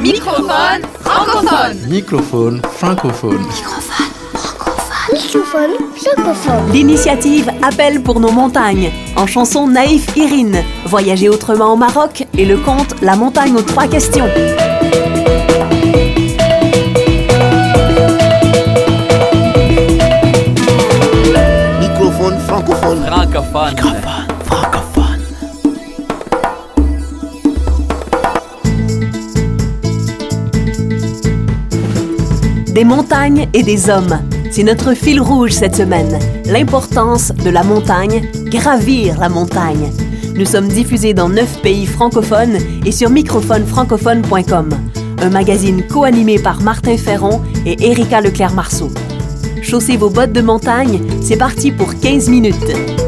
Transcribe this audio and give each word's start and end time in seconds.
Microphone 0.00 0.82
francophone. 1.00 1.76
Microphone 1.88 2.62
francophone. 2.72 3.46
Microphone 5.12 5.70
francophone. 5.94 6.72
L'initiative 6.72 7.50
Appel 7.62 8.02
pour 8.02 8.18
nos 8.18 8.30
montagnes, 8.30 8.90
en 9.16 9.26
chanson 9.26 9.66
Naïf 9.68 10.06
Irine, 10.16 10.62
Voyager 10.86 11.28
autrement 11.28 11.74
au 11.74 11.76
Maroc 11.76 12.26
et 12.38 12.46
le 12.46 12.56
conte 12.56 12.94
La 13.02 13.14
montagne 13.14 13.54
aux 13.56 13.62
trois 13.62 13.86
questions. 13.88 14.28
Microphone 21.78 22.38
francophone. 22.46 23.04
Francophone. 23.04 23.76
Francophone. 23.76 23.99
Des 32.80 32.84
montagnes 32.84 33.46
et 33.52 33.62
des 33.62 33.90
hommes. 33.90 34.18
C'est 34.50 34.62
notre 34.62 34.94
fil 34.94 35.20
rouge 35.20 35.50
cette 35.50 35.76
semaine. 35.76 36.18
L'importance 36.46 37.30
de 37.30 37.50
la 37.50 37.62
montagne, 37.62 38.26
gravir 38.46 39.20
la 39.20 39.28
montagne. 39.28 39.92
Nous 40.34 40.46
sommes 40.46 40.68
diffusés 40.68 41.12
dans 41.12 41.28
neuf 41.28 41.60
pays 41.60 41.84
francophones 41.84 42.56
et 42.86 42.90
sur 42.90 43.10
microphonefrancophone.com. 43.10 44.70
Un 45.20 45.28
magazine 45.28 45.86
co-animé 45.88 46.38
par 46.38 46.62
Martin 46.62 46.96
Ferron 46.96 47.42
et 47.66 47.76
Erika 47.90 48.22
Leclerc-Marceau. 48.22 48.88
Chaussez 49.60 49.98
vos 49.98 50.08
bottes 50.08 50.32
de 50.32 50.40
montagne, 50.40 51.02
c'est 51.20 51.36
parti 51.36 51.72
pour 51.72 52.00
15 52.00 52.30
minutes. 52.30 52.99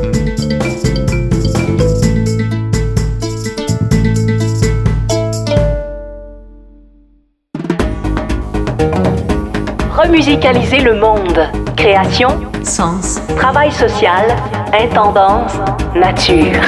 Remusicaliser 10.13 10.81
le 10.81 11.01
monde. 11.01 11.49
Création, 11.75 12.29
sens, 12.63 13.19
travail 13.35 13.73
social, 13.73 14.27
intendance, 14.71 15.55
nature. 15.95 16.61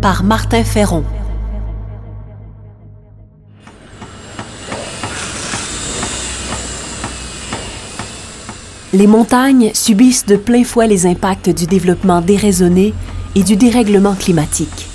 Par 0.00 0.24
Martin 0.24 0.64
Ferron. 0.64 1.04
Les 8.94 9.06
montagnes 9.06 9.70
subissent 9.74 10.24
de 10.24 10.36
plein 10.36 10.64
fouet 10.64 10.86
les 10.86 11.04
impacts 11.04 11.50
du 11.50 11.66
développement 11.66 12.22
déraisonné 12.22 12.94
et 13.34 13.42
du 13.42 13.56
dérèglement 13.56 14.14
climatique. 14.14 14.88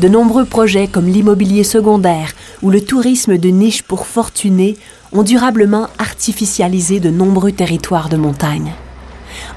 De 0.00 0.08
nombreux 0.08 0.46
projets 0.46 0.88
comme 0.88 1.08
l'immobilier 1.08 1.62
secondaire 1.62 2.32
ou 2.62 2.70
le 2.70 2.82
tourisme 2.82 3.36
de 3.36 3.50
niche 3.50 3.82
pour 3.82 4.06
fortunés 4.06 4.78
ont 5.12 5.22
durablement 5.22 5.88
artificialisé 5.98 7.00
de 7.00 7.10
nombreux 7.10 7.52
territoires 7.52 8.08
de 8.08 8.16
montagne. 8.16 8.72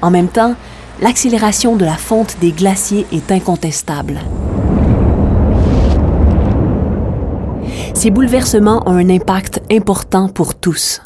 En 0.02 0.10
même 0.10 0.28
temps, 0.28 0.54
l'accélération 1.00 1.76
de 1.76 1.86
la 1.86 1.96
fonte 1.96 2.36
des 2.42 2.52
glaciers 2.52 3.06
est 3.10 3.32
incontestable. 3.32 4.20
Ces 7.94 8.10
bouleversements 8.10 8.82
ont 8.86 8.96
un 8.96 9.08
impact 9.08 9.62
important 9.72 10.28
pour 10.28 10.56
tous. 10.56 11.00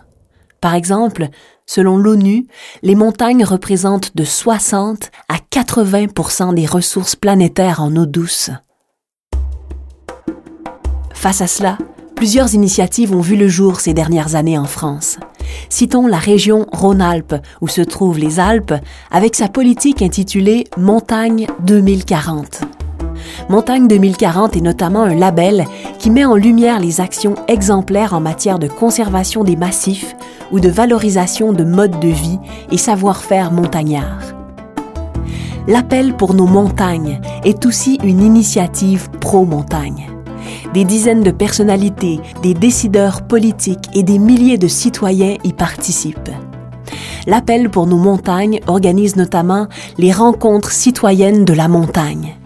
Par 0.61 0.75
exemple, 0.75 1.29
selon 1.65 1.97
l'ONU, 1.97 2.49
les 2.83 2.97
montagnes 2.97 3.45
représentent 3.45 4.17
de 4.17 4.25
60 4.25 5.13
à 5.29 5.37
80% 5.37 6.55
des 6.55 6.67
ressources 6.67 7.15
planétaires 7.15 7.81
en 7.81 7.95
eau 7.95 8.07
douce. 8.07 8.51
Face 11.19 11.41
à 11.41 11.49
cela, 11.49 11.77
plusieurs 12.15 12.55
initiatives 12.55 13.13
ont 13.13 13.21
vu 13.21 13.35
le 13.35 13.49
jour 13.49 13.81
ces 13.81 13.93
dernières 13.93 14.37
années 14.37 14.57
en 14.57 14.67
France. 14.67 15.19
Citons 15.69 16.07
la 16.07 16.17
région 16.17 16.65
Rhône-Alpes, 16.71 17.35
où 17.61 17.67
se 17.67 17.81
trouvent 17.81 18.21
les 18.21 18.39
Alpes, 18.39 18.75
avec 19.11 19.35
sa 19.35 19.49
politique 19.49 20.01
intitulée 20.01 20.69
Montagne 20.77 21.49
2040. 21.67 22.61
Montagne 23.49 23.89
2040 23.89 24.57
est 24.57 24.61
notamment 24.61 25.03
un 25.03 25.17
label 25.17 25.65
qui 25.99 26.11
met 26.11 26.25
en 26.25 26.37
lumière 26.37 26.79
les 26.79 27.01
actions 27.01 27.35
exemplaires 27.49 28.15
en 28.15 28.21
matière 28.21 28.61
de 28.61 28.69
conservation 28.69 29.43
des 29.43 29.57
massifs 29.57 30.15
ou 30.53 30.61
de 30.61 30.69
valorisation 30.69 31.53
de 31.53 31.65
modes 31.65 31.99
de 31.99 32.11
vie 32.11 32.39
et 32.71 32.79
savoir-faire 32.79 33.51
montagnards. 33.51 34.37
L'appel 35.67 36.15
pour 36.15 36.35
nos 36.35 36.47
montagnes 36.47 37.21
est 37.45 37.67
aussi 37.67 37.99
une 38.05 38.23
initiative 38.23 39.11
pro-montagne. 39.21 40.18
Des 40.75 40.85
dizaines 40.85 41.23
de 41.23 41.31
personnalités, 41.31 42.21
des 42.43 42.55
décideurs 42.55 43.23
politiques 43.23 43.89
et 43.95 44.03
des 44.03 44.19
milliers 44.19 44.59
de 44.59 44.69
citoyens 44.69 45.37
y 45.45 45.53
participent. 45.53 46.31
L'Appel 47.27 47.69
pour 47.69 47.87
nos 47.87 47.99
montagnes 47.99 48.61
organise 48.67 49.17
notamment 49.17 49.67
les 49.99 50.13
rencontres 50.13 50.73
citoyennes 50.73 51.45
de 51.45 51.53
la 51.53 51.69
montagne. 51.69 52.37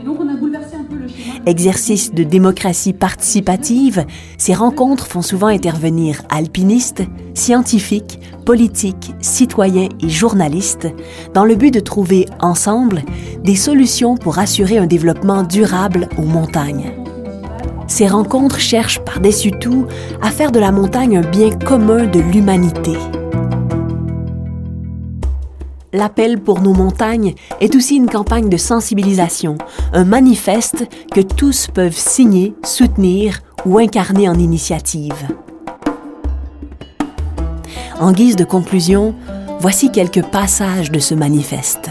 Exercice 1.44 2.14
de 2.14 2.22
démocratie 2.22 2.92
participative, 2.92 4.04
ces 4.38 4.54
rencontres 4.54 5.06
font 5.06 5.22
souvent 5.22 5.48
intervenir 5.48 6.22
alpinistes, 6.30 7.02
scientifiques, 7.34 8.20
politiques, 8.46 9.12
citoyens 9.20 9.88
et 10.00 10.08
journalistes 10.08 10.88
dans 11.34 11.44
le 11.44 11.56
but 11.56 11.74
de 11.74 11.80
trouver 11.80 12.26
ensemble 12.40 13.02
des 13.42 13.56
solutions 13.56 14.16
pour 14.16 14.38
assurer 14.38 14.78
un 14.78 14.86
développement 14.86 15.42
durable 15.42 16.08
aux 16.16 16.26
montagnes. 16.26 17.01
Ces 17.92 18.08
rencontres 18.08 18.58
cherchent 18.58 19.00
par-dessus 19.00 19.50
tout 19.50 19.86
à 20.22 20.30
faire 20.30 20.50
de 20.50 20.58
la 20.58 20.72
montagne 20.72 21.18
un 21.18 21.30
bien 21.30 21.50
commun 21.50 22.06
de 22.06 22.20
l'humanité. 22.20 22.96
L'appel 25.92 26.40
pour 26.40 26.62
nos 26.62 26.72
montagnes 26.72 27.34
est 27.60 27.76
aussi 27.76 27.96
une 27.96 28.08
campagne 28.08 28.48
de 28.48 28.56
sensibilisation, 28.56 29.58
un 29.92 30.04
manifeste 30.04 30.86
que 31.12 31.20
tous 31.20 31.66
peuvent 31.66 31.94
signer, 31.94 32.54
soutenir 32.64 33.40
ou 33.66 33.76
incarner 33.76 34.26
en 34.26 34.38
initiative. 34.38 35.28
En 38.00 38.12
guise 38.12 38.36
de 38.36 38.44
conclusion, 38.44 39.14
voici 39.60 39.92
quelques 39.92 40.24
passages 40.24 40.90
de 40.90 40.98
ce 40.98 41.14
manifeste. 41.14 41.90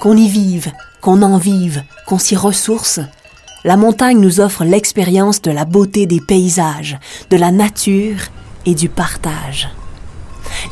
Qu'on 0.00 0.16
y 0.16 0.28
vive, 0.28 0.72
qu'on 1.02 1.20
en 1.20 1.36
vive, 1.36 1.82
qu'on 2.06 2.18
s'y 2.18 2.36
ressource, 2.36 3.00
la 3.64 3.76
montagne 3.76 4.20
nous 4.20 4.40
offre 4.40 4.64
l'expérience 4.64 5.42
de 5.42 5.50
la 5.50 5.64
beauté 5.64 6.06
des 6.06 6.20
paysages, 6.20 6.98
de 7.30 7.36
la 7.36 7.50
nature 7.50 8.18
et 8.66 8.74
du 8.74 8.88
partage. 8.88 9.68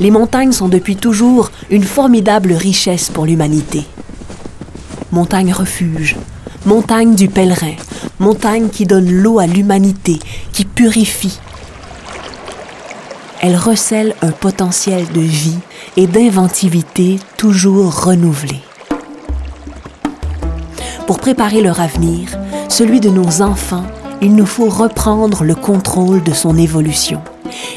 Les 0.00 0.10
montagnes 0.10 0.52
sont 0.52 0.68
depuis 0.68 0.96
toujours 0.96 1.50
une 1.70 1.82
formidable 1.82 2.52
richesse 2.52 3.10
pour 3.10 3.26
l'humanité. 3.26 3.84
Montagne 5.12 5.52
refuge, 5.52 6.16
montagne 6.64 7.14
du 7.14 7.28
pèlerin, 7.28 7.74
montagne 8.18 8.68
qui 8.68 8.86
donne 8.86 9.10
l'eau 9.10 9.38
à 9.38 9.46
l'humanité, 9.46 10.18
qui 10.52 10.64
purifie. 10.64 11.38
Elle 13.40 13.56
recèle 13.56 14.14
un 14.22 14.32
potentiel 14.32 15.06
de 15.12 15.20
vie 15.20 15.58
et 15.96 16.06
d'inventivité 16.06 17.18
toujours 17.36 18.04
renouvelé. 18.04 18.60
Pour 21.06 21.18
préparer 21.20 21.60
leur 21.60 21.80
avenir, 21.80 22.36
celui 22.76 23.00
de 23.00 23.08
nos 23.08 23.40
enfants, 23.40 23.86
il 24.20 24.36
nous 24.36 24.44
faut 24.44 24.68
reprendre 24.68 25.44
le 25.44 25.54
contrôle 25.54 26.22
de 26.22 26.32
son 26.34 26.58
évolution. 26.58 27.22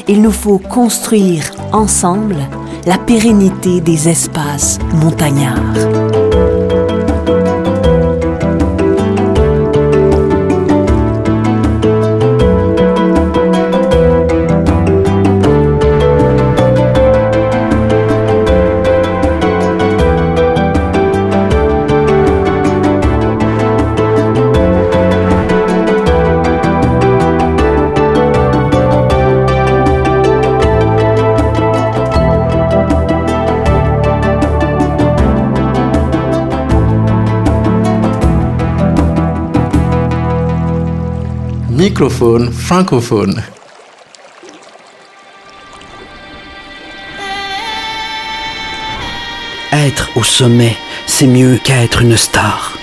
Il 0.08 0.20
nous 0.20 0.30
faut 0.30 0.58
construire 0.58 1.52
ensemble 1.72 2.36
la 2.84 2.98
pérennité 2.98 3.80
des 3.80 4.10
espaces 4.10 4.78
montagnards. 4.92 6.19
Microphone 41.80 42.52
francophone. 42.52 43.42
Être 49.72 50.10
au 50.14 50.22
sommet, 50.22 50.76
c'est 51.06 51.26
mieux 51.26 51.58
qu'être 51.64 52.02
une 52.02 52.18
star. 52.18 52.76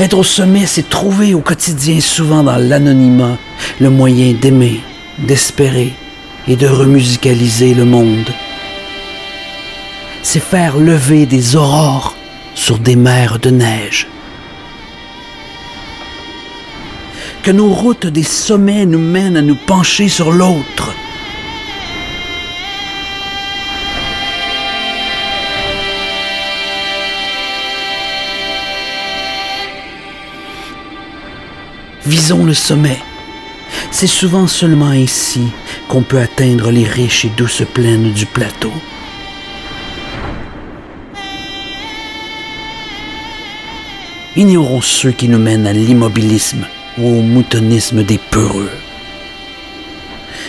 Être 0.00 0.18
au 0.18 0.24
sommet, 0.24 0.66
c'est 0.66 0.88
trouver 0.88 1.32
au 1.32 1.42
quotidien, 1.42 2.00
souvent 2.00 2.42
dans 2.42 2.56
l'anonymat, 2.56 3.38
le 3.78 3.88
moyen 3.88 4.32
d'aimer, 4.32 4.80
d'espérer 5.18 5.92
et 6.48 6.56
de 6.56 6.66
remusicaliser 6.66 7.74
le 7.74 7.84
monde. 7.84 8.30
C'est 10.24 10.42
faire 10.42 10.76
lever 10.76 11.24
des 11.24 11.54
aurores 11.54 12.16
sur 12.56 12.80
des 12.80 12.96
mers 12.96 13.38
de 13.38 13.50
neige. 13.50 14.08
Que 17.42 17.52
nos 17.52 17.70
routes 17.70 18.06
des 18.06 18.22
sommets 18.22 18.84
nous 18.84 18.98
mènent 18.98 19.38
à 19.38 19.40
nous 19.40 19.54
pencher 19.54 20.08
sur 20.08 20.30
l'autre. 20.30 20.94
Visons 32.04 32.44
le 32.44 32.52
sommet. 32.52 32.98
C'est 33.90 34.06
souvent 34.06 34.46
seulement 34.46 34.92
ici 34.92 35.48
qu'on 35.88 36.02
peut 36.02 36.20
atteindre 36.20 36.70
les 36.70 36.84
riches 36.84 37.24
et 37.24 37.32
douces 37.38 37.62
plaines 37.72 38.12
du 38.12 38.26
plateau. 38.26 38.72
Ignorons 44.36 44.82
ceux 44.82 45.12
qui 45.12 45.28
nous 45.28 45.38
mènent 45.38 45.66
à 45.66 45.72
l'immobilisme 45.72 46.66
ou 46.98 47.06
au 47.06 47.22
moutonnisme 47.22 48.02
des 48.02 48.18
peureux. 48.18 48.70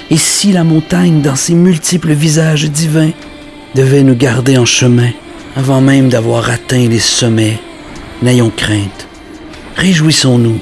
Et 0.10 0.18
si 0.18 0.52
la 0.52 0.64
montagne, 0.64 1.22
dans 1.22 1.36
ses 1.36 1.54
multiples 1.54 2.14
visages 2.14 2.70
divins, 2.70 3.12
devait 3.76 4.04
nous 4.04 4.16
garder 4.16 4.58
en 4.58 4.66
chemin 4.66 5.12
avant 5.56 5.82
même 5.82 6.10
d'avoir 6.10 6.50
atteint 6.50 6.88
les 6.88 7.00
sommets, 7.00 7.60
n'ayons 8.22 8.50
crainte. 8.50 9.08
Réjouissons-nous 9.76 10.60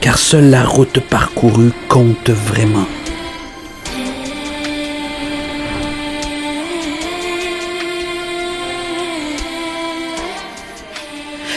car 0.00 0.18
seule 0.18 0.50
la 0.50 0.64
route 0.64 1.00
parcourue 1.00 1.72
compte 1.88 2.30
vraiment. 2.30 2.86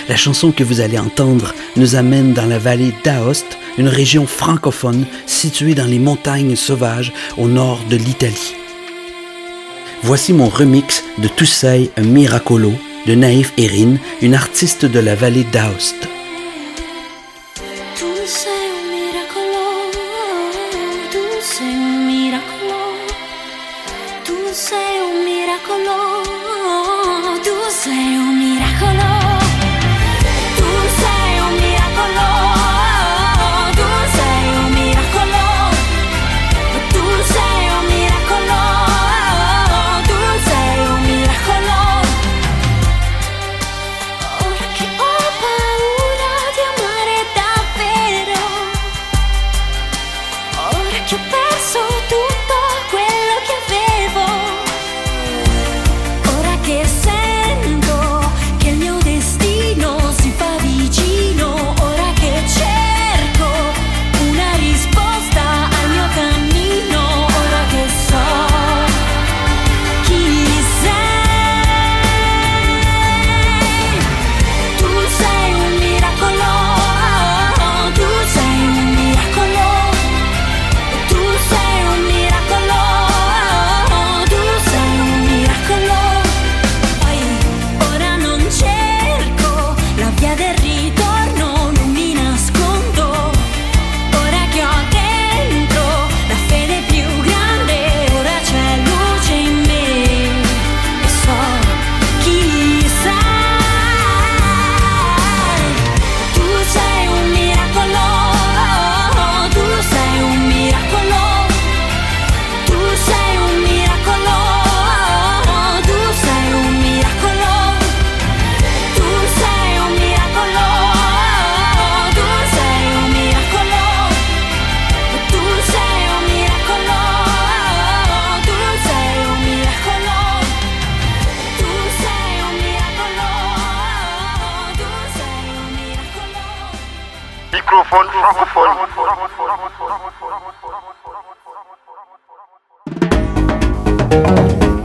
La 0.10 0.18
chanson 0.18 0.52
que 0.52 0.64
vous 0.64 0.82
allez 0.82 1.00
entendre 1.00 1.54
nous 1.76 1.96
amène 1.96 2.34
dans 2.34 2.46
la 2.46 2.60
vallée 2.60 2.94
d'Aoste, 3.04 3.58
une 3.78 3.88
région 3.88 4.28
francophone 4.28 5.06
située 5.26 5.76
dans 5.76 5.86
les 5.86 6.00
montagnes 6.00 6.56
sauvages 6.56 7.14
au 7.38 7.48
nord 7.48 7.80
de 7.90 7.96
l'Italie. 7.96 8.56
Voici 10.04 10.34
mon 10.34 10.50
remix 10.50 11.04
de 11.20 11.30
Toussaint 11.30 11.86
un 11.96 12.04
Miracolo 12.04 12.74
de 13.06 13.16
Naïf 13.16 13.54
Erin, 13.58 13.96
une 14.22 14.36
artiste 14.36 14.86
de 14.86 15.00
la 15.00 15.16
vallée 15.16 15.46
d'Aoste. 15.46 16.08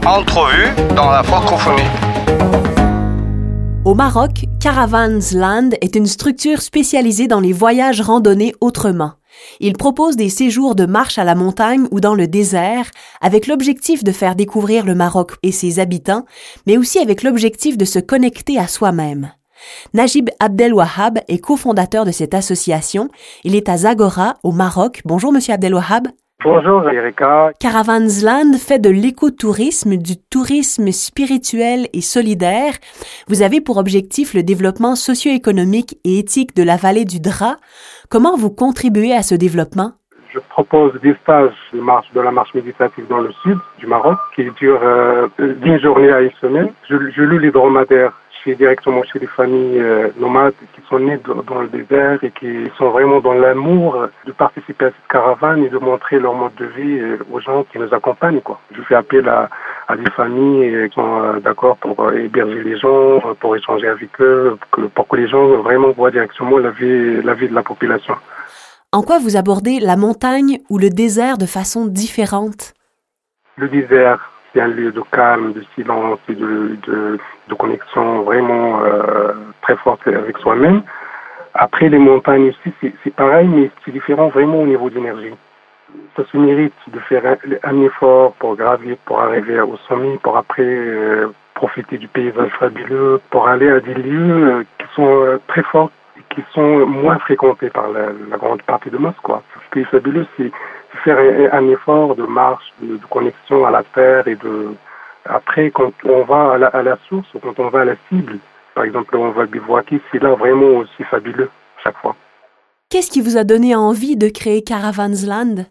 Entrevue 0.05 0.67
dans 0.95 1.09
la 1.09 1.23
francophonie. 1.23 1.81
Au 3.83 3.95
Maroc, 3.95 4.45
Caravans 4.61 5.19
Land 5.33 5.69
est 5.81 5.95
une 5.95 6.05
structure 6.05 6.61
spécialisée 6.61 7.27
dans 7.27 7.39
les 7.39 7.51
voyages 7.51 8.01
randonnés 8.01 8.53
autrement. 8.61 9.13
Il 9.59 9.73
propose 9.73 10.15
des 10.15 10.29
séjours 10.29 10.75
de 10.75 10.85
marche 10.85 11.17
à 11.17 11.23
la 11.23 11.33
montagne 11.33 11.87
ou 11.89 11.99
dans 11.99 12.13
le 12.13 12.27
désert 12.27 12.91
avec 13.21 13.47
l'objectif 13.47 14.03
de 14.03 14.11
faire 14.11 14.35
découvrir 14.35 14.85
le 14.85 14.93
Maroc 14.93 15.31
et 15.41 15.51
ses 15.51 15.79
habitants, 15.79 16.25
mais 16.67 16.77
aussi 16.77 16.99
avec 16.99 17.23
l'objectif 17.23 17.75
de 17.75 17.85
se 17.85 17.97
connecter 17.97 18.59
à 18.59 18.67
soi-même. 18.67 19.31
Najib 19.93 20.29
Abdelwahab 20.39 21.19
est 21.27 21.39
cofondateur 21.39 22.05
de 22.05 22.11
cette 22.11 22.33
association. 22.33 23.09
Il 23.43 23.55
est 23.55 23.69
à 23.69 23.77
Zagora, 23.77 24.35
au 24.43 24.51
Maroc. 24.51 25.01
Bonjour, 25.05 25.31
monsieur 25.31 25.53
Abdelwahab. 25.53 26.07
Bonjour 26.41 26.89
Erika. 26.89 27.51
Caravansland 27.59 28.55
fait 28.55 28.79
de 28.79 28.89
l'écotourisme, 28.89 29.97
du 29.97 30.15
tourisme 30.15 30.89
spirituel 30.93 31.87
et 31.91 31.99
solidaire. 31.99 32.75
Vous 33.27 33.41
avez 33.41 33.59
pour 33.59 33.75
objectif 33.75 34.33
le 34.33 34.41
développement 34.41 34.95
socio-économique 34.95 35.97
et 36.05 36.17
éthique 36.17 36.55
de 36.55 36.63
la 36.63 36.77
vallée 36.77 37.03
du 37.03 37.19
Dra. 37.19 37.57
Comment 38.09 38.37
vous 38.37 38.51
contribuez 38.51 39.13
à 39.13 39.21
ce 39.21 39.35
développement? 39.35 39.91
Je 40.33 40.39
propose 40.39 40.93
des 41.01 41.13
stages 41.23 41.51
de 41.73 41.81
marche 41.81 42.07
de 42.13 42.21
la 42.21 42.31
marche 42.31 42.53
méditative 42.53 43.05
dans 43.09 43.17
le 43.17 43.33
sud 43.43 43.57
du 43.79 43.87
Maroc 43.87 44.17
qui 44.35 44.43
durent 44.61 44.79
euh, 44.81 45.27
d'une 45.39 45.79
journée 45.81 46.11
à 46.11 46.21
une 46.21 46.31
semaine. 46.39 46.69
Je, 46.89 46.95
je 47.17 47.21
loue 47.21 47.39
les 47.39 47.51
dromadaires 47.51 48.13
chez, 48.43 48.55
directement 48.55 49.03
chez 49.03 49.19
des 49.19 49.27
familles 49.27 49.79
euh, 49.79 50.09
nomades 50.17 50.53
qui 50.73 50.81
sont 50.89 50.99
nées 50.99 51.19
dans 51.47 51.61
le 51.61 51.67
désert 51.67 52.23
et 52.23 52.31
qui 52.31 52.69
sont 52.77 52.89
vraiment 52.89 53.19
dans 53.19 53.33
l'amour 53.33 54.07
de 54.25 54.31
participer 54.31 54.85
à 54.85 54.89
cette 54.89 55.07
caravane 55.09 55.63
et 55.63 55.69
de 55.69 55.77
montrer 55.77 56.19
leur 56.19 56.33
mode 56.33 56.55
de 56.55 56.65
vie 56.65 56.99
euh, 56.99 57.17
aux 57.31 57.39
gens 57.39 57.63
qui 57.71 57.79
nous 57.79 57.93
accompagnent. 57.93 58.41
Quoi. 58.41 58.59
Je 58.75 58.81
fais 58.83 58.95
appel 58.95 59.27
à, 59.27 59.49
à 59.87 59.95
des 59.95 60.09
familles 60.11 60.89
qui 60.89 60.95
sont 60.95 61.21
euh, 61.21 61.39
d'accord 61.39 61.77
pour 61.77 62.11
héberger 62.13 62.63
les 62.63 62.77
gens, 62.77 63.21
pour 63.39 63.55
échanger 63.55 63.87
avec 63.87 64.09
eux, 64.19 64.57
pour 64.95 65.07
que 65.07 65.17
les 65.17 65.27
gens 65.27 65.45
vraiment 65.61 65.91
voient 65.91 66.11
directement 66.11 66.57
la 66.57 66.71
vie, 66.71 67.21
la 67.21 67.33
vie 67.33 67.49
de 67.49 67.55
la 67.55 67.63
population. 67.63 68.15
En 68.91 69.03
quoi 69.03 69.19
vous 69.19 69.37
abordez 69.37 69.79
la 69.79 69.95
montagne 69.95 70.59
ou 70.69 70.79
le 70.79 70.89
désert 70.89 71.37
de 71.37 71.45
façon 71.45 71.85
différente? 71.85 72.73
Le 73.57 73.67
désert, 73.67 74.31
c'est 74.51 74.61
un 74.61 74.67
lieu 74.67 74.91
de 74.91 75.01
calme, 75.11 75.53
de 75.53 75.63
silence 75.75 76.17
et 76.27 76.33
de, 76.33 76.75
de, 76.87 77.19
de 77.49 77.55
connexion 77.55 78.21
vraiment 78.21 78.81
euh, 78.83 79.33
très 79.61 79.75
forte 79.77 80.07
avec 80.07 80.37
soi-même. 80.37 80.81
Après, 81.53 81.89
les 81.89 81.97
montagnes 81.97 82.49
aussi, 82.49 82.73
c'est 83.03 83.13
pareil, 83.13 83.47
mais 83.47 83.71
c'est 83.83 83.91
différent 83.91 84.29
vraiment 84.29 84.61
au 84.61 84.67
niveau 84.67 84.89
d'énergie. 84.89 85.33
Ça 86.15 86.23
se 86.31 86.37
mérite 86.37 86.73
de 86.87 86.99
faire 86.99 87.23
un, 87.63 87.81
effort 87.81 88.33
pour 88.33 88.55
gravir, 88.55 88.95
pour 89.05 89.19
arriver 89.19 89.59
au 89.59 89.75
sommet, 89.87 90.17
pour 90.21 90.37
après 90.37 90.61
euh, 90.63 91.33
profiter 91.55 91.97
du 91.97 92.07
paysage 92.07 92.51
fabuleux, 92.59 93.19
pour 93.31 93.47
aller 93.47 93.69
à 93.69 93.79
des 93.79 93.95
lieux 93.95 94.47
euh, 94.47 94.63
qui 94.77 94.85
sont 94.95 95.39
très 95.47 95.63
forts 95.63 95.89
et 96.17 96.35
qui 96.35 96.43
sont 96.53 96.85
moins 96.85 97.17
fréquentés 97.17 97.71
par 97.71 97.87
la, 97.89 98.37
grande 98.37 98.61
partie 98.61 98.91
de 98.91 98.97
Moscou. 98.97 99.33
Ce 99.73 99.79
est 99.79 99.83
fabuleux, 99.85 100.27
c'est 100.37 100.51
faire 101.03 101.17
un, 101.51 101.67
effort 101.69 102.15
de 102.15 102.23
marche, 102.23 102.71
de, 102.81 102.99
connexion 103.09 103.65
à 103.65 103.71
la 103.71 103.83
terre 103.83 104.27
et 104.27 104.35
de 104.35 104.75
après 105.29 105.71
quand 105.71 105.93
on 106.03 106.23
va 106.23 106.53
à 106.53 106.57
la, 106.57 106.67
à 106.67 106.81
la 106.83 106.97
source, 107.07 107.27
quand 107.41 107.59
on 107.59 107.69
va 107.69 107.81
à 107.81 107.85
la 107.85 107.95
cible, 108.09 108.39
par 108.75 108.83
exemple, 108.83 109.15
on 109.17 109.31
va 109.31 109.45
bivouaquer, 109.45 109.99
c'est 110.11 110.21
là 110.21 110.35
vraiment 110.35 110.77
aussi 110.77 111.03
fabuleux 111.03 111.49
chaque 111.83 111.97
fois. 111.97 112.15
Qu'est-ce 112.89 113.11
qui 113.11 113.21
vous 113.21 113.37
a 113.37 113.43
donné 113.43 113.75
envie 113.75 114.15
de 114.15 114.29
créer 114.29 114.63
Caravansland 114.63 115.65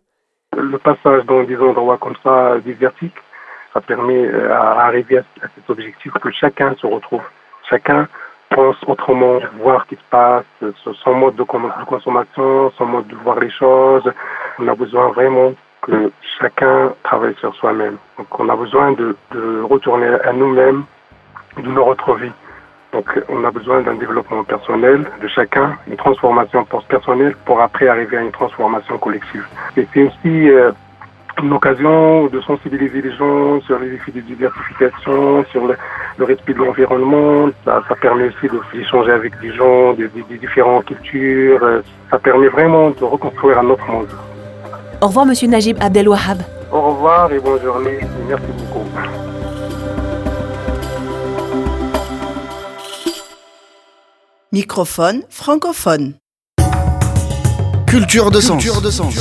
Le 0.57 0.79
passage 0.79 1.25
dans 1.27 1.43
des 1.43 1.57
endroits 1.57 1.99
comme 1.99 2.17
ça, 2.23 2.59
désertiques, 2.65 3.17
ça 3.73 3.81
permet 3.81 4.27
euh, 4.27 4.53
à 4.53 4.87
arriver 4.87 5.19
à, 5.19 5.23
cet 5.55 5.69
objectif 5.69 6.12
que 6.12 6.31
chacun 6.31 6.75
se 6.81 6.87
retrouve. 6.87 7.23
Chacun 7.69 8.09
pense 8.50 8.77
autrement, 8.87 9.38
voir 9.59 9.85
ce 9.85 9.95
qui 9.95 9.97
se 9.97 10.09
passe, 10.11 10.45
son 11.03 11.15
mode 11.15 11.37
de 11.37 11.43
consommation, 11.43 12.73
son 12.77 12.87
mode 12.87 13.09
de 13.09 13.17
voir 13.17 13.41
les 13.41 13.50
choses. 13.50 14.11
On 14.59 14.69
a 14.69 14.75
besoin 14.75 15.09
vraiment 15.09 15.53
que 15.82 16.11
chacun 16.40 16.92
travaille 17.02 17.35
sur 17.37 17.54
soi-même. 17.56 17.97
Donc 18.16 18.26
on 18.38 18.49
a 18.49 18.56
besoin 18.56 18.92
de, 18.92 19.16
de 19.32 19.62
retourner 19.62 20.08
à 20.25 20.32
nous-mêmes, 20.32 20.85
de 21.56 21.68
nous 21.68 21.85
retrouver. 21.85 22.30
Donc 22.92 23.06
on 23.28 23.44
a 23.44 23.50
besoin 23.50 23.82
d'un 23.82 23.94
développement 23.94 24.44
personnel 24.44 25.04
de 25.20 25.28
chacun, 25.28 25.76
une 25.88 25.97
transformation 25.97 26.66
personnelle 26.88 27.37
pour 27.44 27.61
après 27.61 27.88
arriver 27.88 28.16
à 28.16 28.23
une 28.23 28.32
transformation 28.32 28.97
collective. 28.99 29.47
Et 29.76 29.87
c'est 29.92 30.04
aussi 30.04 30.50
euh, 30.50 30.73
une 31.42 31.52
occasion 31.52 32.26
de 32.26 32.40
sensibiliser 32.40 33.02
les 33.02 33.12
gens 33.12 33.61
sur 33.62 33.78
les 33.78 33.94
effets 33.94 34.12
de 34.12 34.20
diversification, 34.20 35.44
sur 35.50 35.66
le, 35.66 36.25
respect 36.25 36.54
de 36.54 36.58
l'environnement. 36.58 37.50
Ça, 37.64 37.82
permet 38.00 38.28
aussi 38.28 38.49
d'échanger 38.73 39.12
avec 39.12 39.38
des 39.40 39.52
gens 39.52 39.92
des, 39.92 40.08
différentes 40.38 40.87
cultures. 40.87 41.82
Ça 42.11 42.18
permet 42.18 42.49
vraiment 42.49 42.90
de 42.90 43.04
reconstruire 43.04 43.58
un 43.58 43.70
autre 43.70 43.87
monde. 43.87 44.08
Au 45.00 45.07
revoir, 45.07 45.26
Monsieur 45.26 45.47
Najib 45.47 45.76
Abdelwahab. 45.81 46.43
Au 46.73 46.81
revoir 46.81 47.33
et 47.33 47.38
bonne 47.38 47.62
journée. 47.62 48.00
Merci 48.26 48.47
beaucoup. 48.59 48.85
Microphone 54.50 55.23
francophone. 55.28 56.14
Culture 57.87 58.33
de 58.33 58.40
sens. 58.40 58.61
Culture 58.61 58.81
de 58.81 58.90
sens. 58.90 59.14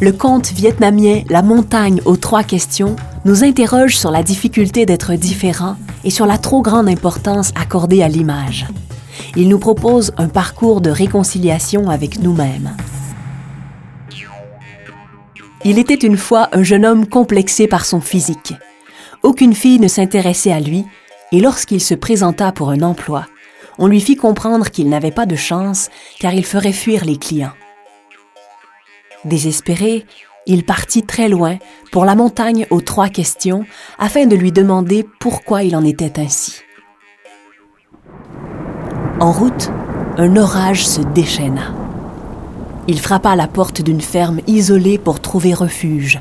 Le 0.00 0.10
conte 0.10 0.50
vietnamien 0.50 1.22
La 1.30 1.42
montagne 1.42 2.00
aux 2.04 2.16
trois 2.16 2.42
questions 2.42 2.96
nous 3.24 3.44
interroge 3.44 3.96
sur 3.96 4.10
la 4.10 4.24
difficulté 4.24 4.86
d'être 4.86 5.12
différent 5.14 5.76
et 6.02 6.10
sur 6.10 6.26
la 6.26 6.36
trop 6.36 6.62
grande 6.62 6.88
importance 6.88 7.52
accordée 7.54 8.02
à 8.02 8.08
l'image. 8.08 8.66
Il 9.36 9.48
nous 9.48 9.58
propose 9.58 10.12
un 10.16 10.28
parcours 10.28 10.80
de 10.80 10.90
réconciliation 10.90 11.88
avec 11.88 12.18
nous-mêmes. 12.18 12.76
Il 15.64 15.78
était 15.78 15.94
une 15.94 16.16
fois 16.16 16.48
un 16.52 16.62
jeune 16.62 16.84
homme 16.84 17.06
complexé 17.06 17.68
par 17.68 17.84
son 17.84 18.00
physique. 18.00 18.54
Aucune 19.22 19.54
fille 19.54 19.78
ne 19.78 19.88
s'intéressait 19.88 20.52
à 20.52 20.58
lui, 20.58 20.84
et 21.32 21.40
lorsqu'il 21.40 21.80
se 21.80 21.94
présenta 21.94 22.50
pour 22.50 22.70
un 22.70 22.80
emploi, 22.80 23.26
on 23.78 23.86
lui 23.86 24.00
fit 24.00 24.16
comprendre 24.16 24.70
qu'il 24.70 24.88
n'avait 24.88 25.10
pas 25.10 25.26
de 25.26 25.36
chance 25.36 25.90
car 26.18 26.34
il 26.34 26.44
ferait 26.44 26.72
fuir 26.72 27.04
les 27.04 27.16
clients. 27.16 27.52
Désespéré, 29.24 30.06
il 30.46 30.64
partit 30.64 31.02
très 31.02 31.28
loin 31.28 31.58
pour 31.92 32.04
la 32.04 32.14
montagne 32.14 32.66
aux 32.70 32.80
trois 32.80 33.08
questions 33.08 33.64
afin 33.98 34.26
de 34.26 34.34
lui 34.34 34.50
demander 34.50 35.06
pourquoi 35.20 35.62
il 35.62 35.76
en 35.76 35.84
était 35.84 36.18
ainsi. 36.18 36.62
En 39.20 39.32
route, 39.32 39.70
un 40.16 40.36
orage 40.36 40.86
se 40.86 41.00
déchaîna. 41.00 41.74
Il 42.88 43.00
frappa 43.00 43.30
à 43.30 43.36
la 43.36 43.46
porte 43.46 43.82
d'une 43.82 44.00
ferme 44.00 44.40
isolée 44.46 44.98
pour 44.98 45.20
trouver 45.20 45.54
refuge. 45.54 46.20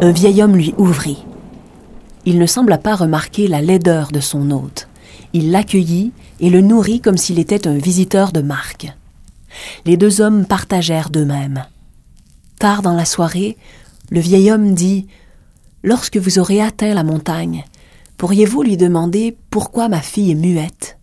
Un 0.00 0.10
vieil 0.10 0.42
homme 0.42 0.56
lui 0.56 0.74
ouvrit 0.78 1.24
il 2.24 2.38
ne 2.38 2.46
sembla 2.46 2.78
pas 2.78 2.94
remarquer 2.94 3.48
la 3.48 3.62
laideur 3.62 4.12
de 4.12 4.20
son 4.20 4.50
hôte. 4.50 4.88
Il 5.32 5.50
l'accueillit 5.50 6.12
et 6.40 6.50
le 6.50 6.60
nourrit 6.60 7.00
comme 7.00 7.16
s'il 7.16 7.38
était 7.38 7.66
un 7.66 7.76
visiteur 7.76 8.32
de 8.32 8.40
marque. 8.40 8.92
Les 9.84 9.96
deux 9.96 10.20
hommes 10.20 10.46
partagèrent 10.46 11.10
d'eux-mêmes. 11.10 11.64
Tard 12.58 12.82
dans 12.82 12.94
la 12.94 13.04
soirée, 13.04 13.56
le 14.10 14.20
vieil 14.20 14.50
homme 14.50 14.74
dit 14.74 15.06
Lorsque 15.82 16.16
vous 16.16 16.38
aurez 16.38 16.60
atteint 16.60 16.94
la 16.94 17.02
montagne, 17.02 17.64
pourriez-vous 18.18 18.62
lui 18.62 18.76
demander 18.76 19.36
pourquoi 19.50 19.88
ma 19.88 20.00
fille 20.00 20.30
est 20.30 20.36
muette? 20.36 20.98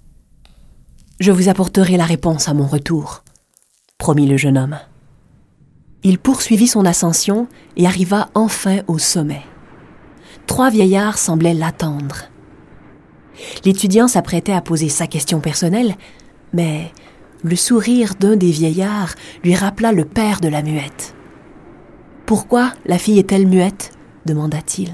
Je 1.20 1.32
vous 1.32 1.50
apporterai 1.50 1.98
la 1.98 2.06
réponse 2.06 2.48
à 2.48 2.54
mon 2.54 2.66
retour, 2.66 3.24
promit 3.98 4.28
le 4.28 4.38
jeune 4.38 4.58
homme. 4.58 4.80
Il 6.04 6.18
poursuivit 6.18 6.68
son 6.68 6.86
ascension 6.86 7.48
et 7.76 7.86
arriva 7.86 8.30
enfin 8.36 8.80
au 8.88 8.98
sommet 8.98 9.44
trois 10.50 10.72
vieillards 10.72 11.20
semblaient 11.20 11.54
l'attendre. 11.54 12.26
L'étudiant 13.64 14.08
s'apprêtait 14.08 14.52
à 14.52 14.62
poser 14.62 14.90
sa 14.90 15.06
question 15.06 15.40
personnelle, 15.40 15.96
mais 16.54 16.92
le 17.44 17.56
sourire 17.56 18.16
d'un 18.20 18.36
des 18.36 18.50
vieillards 18.50 19.14
lui 19.44 19.54
rappela 19.54 19.92
le 19.92 20.06
père 20.06 20.42
de 20.42 20.48
la 20.48 20.64
muette. 20.64 21.14
Pourquoi 22.26 22.74
la 22.88 22.98
fille 22.98 23.20
est-elle 23.20 23.48
muette? 23.48 23.92
demanda-t-il. 24.26 24.92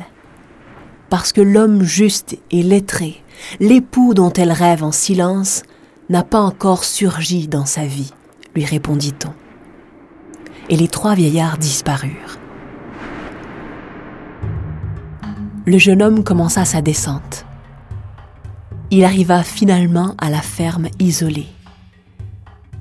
Parce 1.09 1.31
que 1.31 1.41
l'homme 1.41 1.83
juste 1.83 2.37
et 2.51 2.61
lettré, 2.61 3.23
l'époux 3.61 4.13
dont 4.13 4.33
elle 4.33 4.51
rêve 4.51 4.83
en 4.83 4.91
silence, 4.91 5.63
n'a 6.09 6.23
pas 6.23 6.41
encore 6.41 6.83
surgi 6.83 7.47
dans 7.47 7.65
sa 7.65 7.85
vie, 7.85 8.13
lui 8.55 8.65
répondit-on. 8.65 9.33
Et 10.69 10.77
les 10.77 10.87
trois 10.87 11.15
vieillards 11.15 11.57
disparurent. 11.57 12.39
le 15.67 15.79
jeune 15.79 16.03
homme 16.03 16.23
commença 16.23 16.63
sa 16.63 16.81
descente. 16.81 17.45
Il 18.91 19.03
arriva 19.03 19.41
finalement 19.41 20.13
à 20.19 20.29
la 20.29 20.41
ferme 20.41 20.87
isolée. 20.99 21.47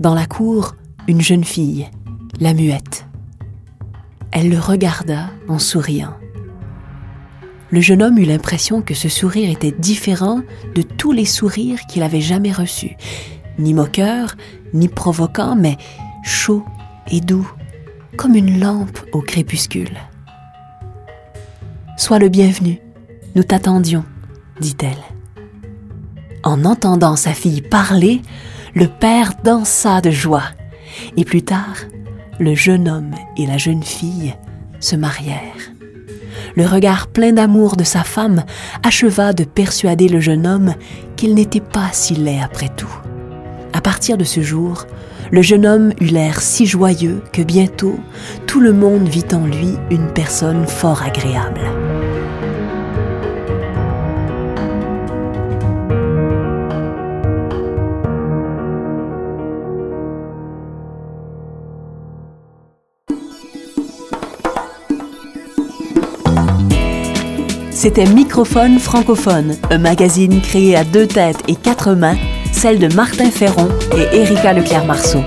Dans 0.01 0.15
la 0.15 0.27
cour, 0.27 0.75
une 1.09 1.23
jeune 1.23 1.45
fille, 1.45 1.89
la 2.41 2.53
muette. 2.53 3.07
Elle 4.33 4.51
le 4.51 4.59
regarda 4.59 5.31
en 5.49 5.59
souriant. 5.59 6.15
Le 7.75 7.81
jeune 7.81 8.05
homme 8.05 8.19
eut 8.19 8.25
l'impression 8.25 8.83
que 8.83 8.95
ce 8.95 9.09
sourire 9.09 9.51
était 9.51 9.75
différent 9.77 10.43
de 10.77 10.83
tous 10.83 11.11
les 11.11 11.25
sourires 11.25 11.81
qu'il 11.89 12.05
avait 12.05 12.21
jamais 12.21 12.53
reçus, 12.53 12.97
ni 13.59 13.75
moqueur, 13.75 14.37
ni 14.75 14.87
provoquant, 14.87 15.57
mais 15.57 15.77
chaud 16.23 16.65
et 17.11 17.21
doux, 17.21 17.51
comme 18.17 18.37
une 18.37 18.61
lampe 18.61 19.01
au 19.13 19.23
crépuscule. 19.23 19.99
Sois 21.97 22.21
le 22.21 22.29
bienvenu, 22.29 22.79
nous 23.35 23.43
t'attendions, 23.43 24.05
dit-elle. 24.61 24.93
En 26.45 26.65
entendant 26.65 27.17
sa 27.17 27.33
fille 27.33 27.61
parler, 27.61 28.23
le 28.77 28.87
père 28.87 29.33
dansa 29.43 30.01
de 30.01 30.13
joie, 30.13 30.45
et 31.17 31.25
plus 31.25 31.43
tard, 31.43 31.79
le 32.39 32.55
jeune 32.55 32.89
homme 32.89 33.17
et 33.37 33.47
la 33.47 33.59
jeune 33.59 33.83
fille 33.83 34.33
se 34.79 34.95
marièrent. 34.95 35.74
Le 36.57 36.67
regard 36.67 37.09
plein 37.09 37.33
d'amour 37.33 37.77
de 37.77 37.85
sa 37.85 38.05
femme 38.05 38.45
acheva 38.83 39.33
de 39.33 39.45
persuader 39.45 40.09
le 40.09 40.21
jeune 40.21 40.47
homme 40.47 40.75
qu'il 41.17 41.35
n'était 41.35 41.61
pas 41.61 41.89
si 41.93 42.15
laid 42.15 42.41
après 42.43 42.71
tout. 42.77 42.95
À 43.73 43.81
partir 43.81 44.17
de 44.17 44.25
ce 44.25 44.41
jour, 44.41 44.87
le 45.33 45.43
jeune 45.43 45.67
homme 45.67 45.93
eut 46.01 46.07
l'air 46.07 46.41
si 46.41 46.67
joyeux 46.67 47.23
que 47.33 47.43
bientôt 47.43 47.99
tout 48.47 48.61
le 48.61 48.73
monde 48.73 49.09
vit 49.09 49.25
en 49.33 49.47
lui 49.47 49.75
une 49.91 50.13
personne 50.13 50.67
fort 50.67 51.03
agréable. 51.03 51.61
C'était 67.85 68.07
Microphone 68.07 68.79
francophone, 68.79 69.59
un 69.71 69.77
magazine 69.77 70.41
créé 70.41 70.75
à 70.75 70.85
deux 70.85 71.07
têtes 71.07 71.43
et 71.49 71.55
quatre 71.55 71.93
mains, 71.93 72.17
celle 72.51 72.79
de 72.79 72.89
Martin 72.95 73.31
Ferron 73.31 73.69
et 73.95 74.21
Erika 74.21 74.55
Leclerc-Marceau. 74.55 75.23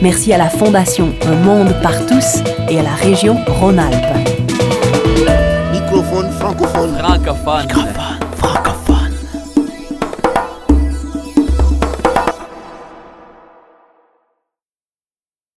Merci 0.00 0.32
à 0.32 0.38
la 0.38 0.48
Fondation 0.48 1.12
Un 1.26 1.34
Monde 1.44 1.74
par 1.82 2.06
tous 2.06 2.36
et 2.68 2.78
à 2.78 2.84
la 2.84 2.94
région 2.94 3.36
Rhône-Alpes. 3.48 4.14
Microphone 5.72 6.30
francophone. 6.38 6.96
Francophone. 6.98 7.66